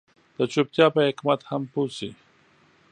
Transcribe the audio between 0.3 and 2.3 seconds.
د چوپتيا په حکمت هم پوه شي.